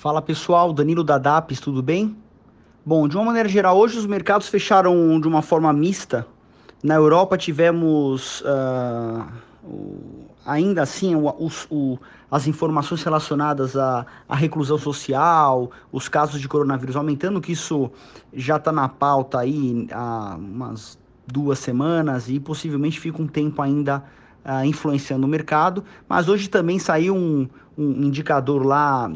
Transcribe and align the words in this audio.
Fala 0.00 0.22
pessoal, 0.22 0.72
Danilo 0.72 1.04
da 1.04 1.18
DAPS, 1.18 1.60
tudo 1.60 1.82
bem? 1.82 2.16
Bom, 2.86 3.06
de 3.06 3.18
uma 3.18 3.26
maneira 3.26 3.46
geral, 3.46 3.76
hoje 3.76 3.98
os 3.98 4.06
mercados 4.06 4.48
fecharam 4.48 5.20
de 5.20 5.28
uma 5.28 5.42
forma 5.42 5.70
mista. 5.74 6.26
Na 6.82 6.94
Europa 6.94 7.36
tivemos 7.36 8.40
uh, 8.40 9.26
ainda 10.46 10.80
assim 10.80 11.14
o, 11.14 11.28
o, 11.70 11.98
as 12.30 12.46
informações 12.46 13.02
relacionadas 13.02 13.76
à, 13.76 14.06
à, 14.26 14.34
reclusão 14.34 14.78
social, 14.78 15.70
os 15.92 16.08
casos 16.08 16.40
de 16.40 16.48
coronavírus 16.48 16.96
aumentando, 16.96 17.38
que 17.38 17.52
isso 17.52 17.90
já 18.32 18.56
está 18.56 18.72
na 18.72 18.88
pauta 18.88 19.40
aí 19.40 19.86
há 19.92 20.34
umas 20.38 20.98
duas 21.26 21.58
semanas 21.58 22.26
e 22.26 22.40
possivelmente 22.40 22.98
fica 22.98 23.20
um 23.20 23.26
tempo 23.26 23.60
ainda 23.60 24.02
uh, 24.46 24.64
influenciando 24.64 25.26
o 25.26 25.28
mercado. 25.28 25.84
Mas 26.08 26.26
hoje 26.26 26.48
também 26.48 26.78
saiu 26.78 27.14
um, 27.14 27.46
um 27.76 28.04
indicador 28.04 28.64
lá 28.64 29.12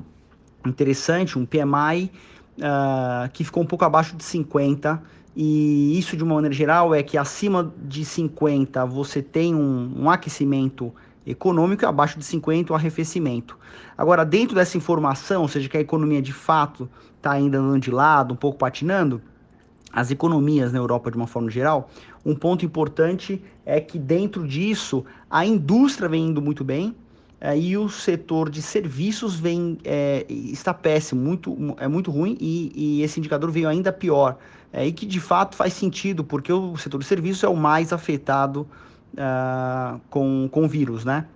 interessante, 0.67 1.39
um 1.39 1.45
PMI 1.45 2.11
uh, 2.59 2.63
ah, 2.63 3.31
que 3.33 3.45
ficou 3.45 3.63
um 3.63 3.67
pouco 3.67 3.85
abaixo 3.85 4.17
de 4.17 4.25
50, 4.25 5.03
e 5.37 5.99
isso 5.99 6.17
de 6.17 6.23
uma 6.23 6.37
maneira 6.37 6.55
geral 6.55 6.95
é 6.95 7.03
que 7.03 7.19
acima 7.19 7.73
de 7.83 8.05
50 8.05 8.85
você 8.87 9.21
tem 9.21 9.55
um, 9.55 10.05
um 10.05 10.11
aquecimento 10.11 10.93
econômico 11.27 11.85
e 11.85 11.87
abaixo 11.87 12.19
de 12.19 12.25
50 12.25 12.73
o 12.73 12.77
arrefecimento. 12.77 13.59
Agora, 13.97 14.25
dentro 14.25 14.55
dessa 14.55 14.77
informação, 14.77 15.43
ou 15.43 15.49
seja, 15.49 15.69
que 15.69 15.77
a 15.77 15.81
economia 15.81 16.23
de 16.23 16.33
fato 16.33 16.89
está 17.17 17.33
ainda 17.33 17.59
andando 17.59 17.81
de 17.81 17.91
lado, 17.91 18.35
um 18.35 18.37
pouco 18.37 18.59
patinando, 18.59 19.21
as 19.93 20.11
economias 20.11 20.73
na 20.73 20.79
Europa 20.79 21.11
de 21.11 21.17
uma 21.17 21.27
forma 21.27 21.51
geral, 21.51 21.89
um 22.25 22.35
ponto 22.35 22.65
importante 22.65 23.43
é 23.65 23.81
que 23.81 23.99
dentro 23.99 24.47
disso 24.47 25.05
a 25.31 25.47
indústria 25.47 26.09
vem 26.09 26.27
indo 26.27 26.43
muito 26.43 26.65
bem, 26.65 26.95
e 27.59 27.77
o 27.77 27.91
setor 27.91 28.49
de 28.49 28.63
serviços 28.63 29.39
vem 29.39 29.77
é, 29.85 30.25
está 30.29 30.73
péssimo, 30.73 31.21
muito, 31.21 31.77
é 31.79 31.87
muito 31.87 32.11
ruim 32.11 32.39
e, 32.41 32.73
e 32.75 33.03
esse 33.03 33.21
indicador 33.21 33.51
veio 33.51 33.69
ainda 33.69 33.93
pior. 33.93 34.39
É, 34.73 34.87
e 34.87 34.93
que 34.93 35.07
de 35.07 35.21
fato 35.21 35.55
faz 35.55 35.73
sentido, 35.73 36.25
porque 36.25 36.53
o 36.53 36.77
setor 36.77 36.99
de 36.99 37.05
serviços 37.05 37.45
é 37.45 37.49
o 37.49 37.55
mais 37.55 37.93
afetado 37.93 38.67
uh, 39.15 40.01
com, 40.11 40.49
com 40.51 40.67
vírus, 40.67 41.05
né? 41.05 41.27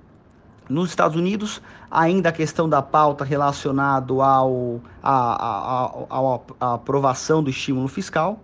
Nos 0.69 0.91
Estados 0.91 1.16
Unidos, 1.16 1.62
ainda 1.91 2.30
a 2.30 2.32
questão 2.32 2.69
da 2.69 2.82
pauta 2.82 3.25
relacionada 3.25 4.12
ao, 4.12 4.80
a, 5.02 6.75
aprovação 6.75 7.42
do 7.42 7.48
estímulo 7.48 7.86
fiscal, 7.86 8.41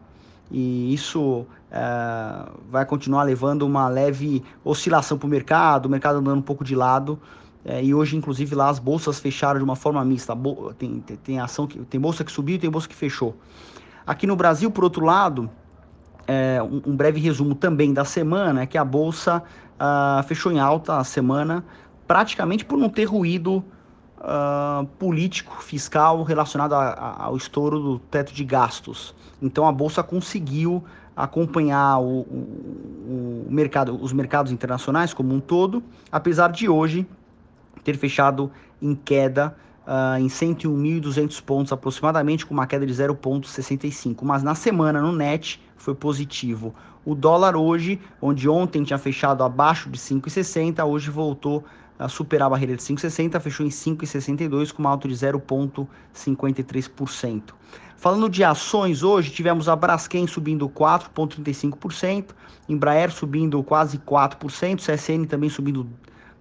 e 0.51 0.95
isso 0.95 1.41
uh, 1.41 2.53
vai 2.71 2.87
continuar 2.87 3.25
levando 3.25 3.63
uma 3.63 3.89
leve 3.89 4.43
oscilação 4.65 5.19
para 5.19 5.27
o 5.27 5.31
mercado, 5.31 5.87
o 5.87 5.91
mercado 5.91 6.19
andando 6.19 6.39
um 6.39 6.43
pouco 6.43 6.65
de 6.65 6.75
lado, 6.75 7.19
é, 7.65 7.83
e 7.83 7.95
hoje, 7.95 8.17
inclusive, 8.17 8.55
lá 8.55 8.69
as 8.69 8.79
bolsas 8.79 9.19
fecharam 9.19 9.59
de 9.59 9.65
uma 9.65 9.75
forma 9.75 10.05
mista. 10.05 10.37
Tem, 10.79 11.01
tem, 11.01 11.17
tem, 11.17 11.41
ação 11.41 11.67
que, 11.67 11.79
tem 11.81 11.99
bolsa 11.99 12.23
que 12.23 12.31
subiu 12.31 12.57
e 12.57 12.59
tem 12.59 12.71
bolsa 12.71 12.87
que 12.87 12.95
fechou. 12.95 13.37
Aqui 14.07 14.27
no 14.27 14.37
Brasil, 14.37 14.71
por 14.71 14.85
outro 14.85 15.05
lado, 15.05 15.51
é, 16.27 16.63
um, 16.63 16.83
um, 16.91 16.97
breve 16.97 17.21
resumo 17.21 17.55
também 17.55 17.95
da 17.95 18.05
semana 18.05 18.63
é 18.63 18.67
que 18.67 18.77
a 18.77 18.85
bolsa 18.85 19.43
uh, 19.75 20.23
fechou 20.25 20.53
em 20.53 20.59
alta 20.59 20.99
a 20.99 21.05
semana, 21.05 21.65
praticamente 22.07 22.67
por 22.67 22.77
não 22.77 22.91
ter 22.91 23.05
ruído 23.05 23.65
uh, 24.19 24.87
político, 24.99 25.63
fiscal 25.63 26.23
relacionado 26.23 26.75
a, 26.75 26.91
a, 26.91 27.25
ao 27.25 27.37
estouro 27.37 27.81
do 27.81 27.99
teto 27.99 28.35
de 28.35 28.45
gastos. 28.45 29.15
Então 29.41 29.67
a 29.67 29.73
bolsa 29.73 30.03
conseguiu 30.03 30.85
acompanhar 31.17 31.99
o, 31.99 32.21
o, 32.21 33.47
o 33.49 33.53
mercado, 33.53 33.99
os 34.03 34.13
mercados 34.13 34.53
internacionais 34.53 35.15
como 35.15 35.35
um 35.35 35.41
todo, 35.41 35.83
apesar 36.13 36.53
de 36.53 36.69
hoje 36.69 37.07
ter 37.85 37.97
fechado 37.97 38.51
em 38.83 38.95
queda 38.95 39.55
uh, 39.87 40.19
em 40.19 40.27
101.200 40.27 41.43
pontos 41.43 41.73
aproximadamente, 41.73 42.45
com 42.45 42.55
uma 42.55 42.67
queda 42.67 42.87
de 42.87 42.93
0,65. 42.93 44.23
Mas 44.23 44.43
na 44.43 44.55
semana, 44.55 45.01
no 45.01 45.13
net, 45.13 45.61
foi 45.77 45.95
positivo. 45.95 46.75
O 47.05 47.15
dólar 47.15 47.55
hoje, 47.55 48.01
onde 48.21 48.49
ontem 48.49 48.83
tinha 48.83 48.99
fechado 48.99 49.45
abaixo 49.45 49.91
de 49.91 49.99
5,60, 49.99 50.85
hoje 50.87 51.11
voltou 51.11 51.63
a 51.99 52.09
superar 52.09 52.47
a 52.47 52.51
barreira 52.51 52.77
de 52.77 52.83
5,60, 52.83 53.41
fechou 53.41 53.65
em 53.65 53.69
5,62 53.69 54.73
com 54.73 54.83
uma 54.83 54.91
alta 54.91 55.07
de 55.07 55.15
0,53%. 55.15 57.43
Falando 57.97 58.29
de 58.29 58.43
ações, 58.43 59.03
hoje 59.03 59.31
tivemos 59.31 59.69
a 59.69 59.77
Braskem 59.77 60.27
subindo 60.27 60.69
4,35%, 60.69 62.31
Embraer 62.69 63.13
subindo 63.13 63.63
quase 63.63 63.99
4%, 63.99 64.79
CSN 64.79 65.27
também 65.27 65.51
subindo 65.51 65.89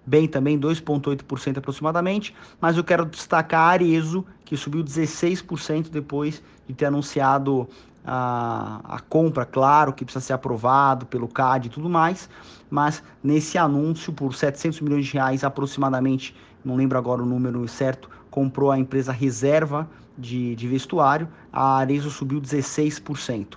bem 0.06 0.28
também, 0.28 0.58
2,8% 0.58 1.58
aproximadamente, 1.58 2.34
mas 2.60 2.76
eu 2.76 2.84
quero 2.84 3.04
destacar 3.06 3.60
a 3.60 3.68
Arezo, 3.68 4.24
que 4.44 4.56
subiu 4.56 4.82
16% 4.82 5.88
depois 5.90 6.42
de 6.66 6.74
ter 6.74 6.86
anunciado 6.86 7.68
a, 8.04 8.80
a 8.84 9.00
compra, 9.00 9.46
claro 9.46 9.92
que 9.92 10.04
precisa 10.04 10.24
ser 10.24 10.32
aprovado 10.34 11.06
pelo 11.06 11.26
CAD 11.26 11.68
e 11.68 11.70
tudo 11.70 11.88
mais, 11.88 12.28
mas 12.68 13.02
nesse 13.22 13.56
anúncio 13.56 14.12
por 14.12 14.34
700 14.34 14.80
milhões 14.80 15.06
de 15.06 15.14
reais 15.14 15.42
aproximadamente, 15.42 16.36
não 16.64 16.76
lembro 16.76 16.98
agora 16.98 17.22
o 17.22 17.26
número 17.26 17.66
certo, 17.66 18.10
comprou 18.30 18.70
a 18.70 18.78
empresa 18.78 19.12
Reserva 19.12 19.88
de, 20.18 20.54
de 20.54 20.68
Vestuário, 20.68 21.28
a 21.52 21.78
Arezo 21.78 22.10
subiu 22.10 22.40
16%. 22.40 23.56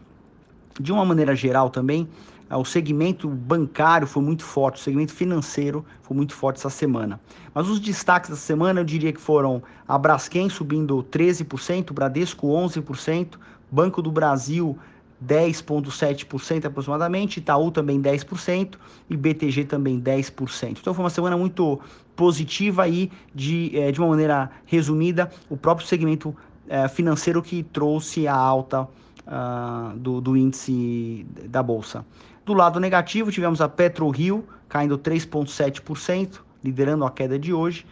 De 0.80 0.92
uma 0.92 1.04
maneira 1.04 1.36
geral 1.36 1.70
também, 1.70 2.08
o 2.56 2.64
segmento 2.64 3.28
bancário 3.28 4.08
foi 4.08 4.24
muito 4.24 4.44
forte, 4.44 4.80
o 4.80 4.84
segmento 4.84 5.12
financeiro 5.14 5.86
foi 6.02 6.16
muito 6.16 6.34
forte 6.34 6.58
essa 6.58 6.70
semana. 6.70 7.20
Mas 7.54 7.68
os 7.68 7.80
destaques 7.80 8.30
dessa 8.30 8.42
semana 8.42 8.80
eu 8.80 8.86
diria 8.86 9.12
que 9.12 9.20
foram 9.20 9.62
a 9.88 9.98
Braskem 9.98 10.50
subindo 10.50 11.04
13%, 11.12 11.92
Bradesco 11.92 12.48
11%, 12.48 13.36
Banco 13.70 14.02
do 14.02 14.12
Brasil 14.12 14.78
10,7% 15.26 16.66
aproximadamente, 16.66 17.38
Itaú 17.38 17.72
também 17.72 18.02
10% 18.02 18.76
e 19.10 19.18
BTG 19.18 19.66
também 19.66 20.00
10%. 20.00 20.78
Então 20.80 20.94
foi 20.94 21.04
uma 21.04 21.10
semana 21.10 21.36
muito 21.36 21.80
positiva 22.16 22.84
aí, 22.84 23.12
de, 23.34 23.72
é, 23.74 23.92
de 23.92 24.00
uma 24.00 24.10
maneira 24.10 24.50
resumida, 24.66 25.32
o 25.50 25.58
próprio 25.58 25.88
segmento 25.88 26.36
é, 26.68 26.88
financeiro 26.88 27.42
que 27.42 27.64
trouxe 27.64 28.28
a 28.28 28.36
alta 28.36 28.88
uh, 29.28 29.98
do, 29.98 30.22
do 30.22 30.36
índice 30.36 31.26
da 31.50 31.62
Bolsa. 31.62 32.06
Do 32.46 32.54
lado 32.54 32.80
negativo, 32.80 33.32
tivemos 33.32 33.62
a 33.62 33.68
PetroRio 33.68 34.46
caindo 34.70 34.98
3,7%, 34.98 36.40
liderando 36.64 37.06
a 37.06 37.12
queda 37.12 37.38
de 37.38 37.54
hoje, 37.54 37.86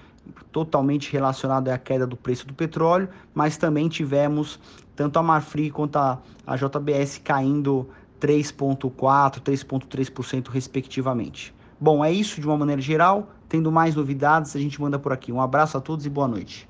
totalmente 0.51 1.11
relacionado 1.11 1.69
à 1.69 1.77
queda 1.77 2.07
do 2.07 2.15
preço 2.15 2.47
do 2.47 2.53
petróleo, 2.53 3.09
mas 3.33 3.57
também 3.57 3.87
tivemos 3.87 4.59
tanto 4.95 5.19
a 5.19 5.23
Marfrig 5.23 5.71
quanto 5.71 5.97
a, 5.97 6.19
a 6.47 6.55
JBS 6.55 7.19
caindo 7.23 7.87
3,4%, 8.19 9.41
3,3% 9.41 10.47
respectivamente. 10.47 11.53
Bom, 11.79 12.03
é 12.03 12.11
isso 12.11 12.39
de 12.39 12.47
uma 12.47 12.57
maneira 12.57 12.81
geral. 12.81 13.29
Tendo 13.47 13.71
mais 13.71 13.95
novidades, 13.95 14.55
a 14.55 14.59
gente 14.59 14.81
manda 14.81 14.97
por 14.97 15.11
aqui. 15.11 15.31
Um 15.31 15.41
abraço 15.41 15.77
a 15.77 15.81
todos 15.81 16.05
e 16.05 16.09
boa 16.09 16.27
noite. 16.27 16.67